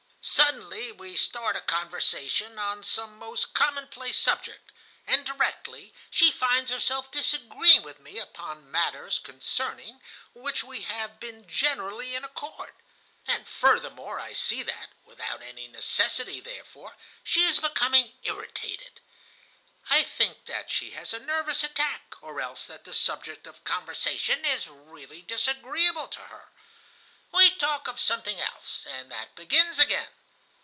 [0.23, 4.71] Suddenly we start a conversation on some most commonplace subject,
[5.07, 9.99] and directly she finds herself disagreeing with me upon matters concerning
[10.33, 12.75] which we have been generally in accord.
[13.25, 18.99] And furthermore I see that, without any necessity therefor, she is becoming irritated.
[19.89, 24.45] I think that she has a nervous attack, or else that the subject of conversation
[24.45, 26.49] is really disagreeable to her.
[27.33, 30.09] We talk of something else, and that begins again.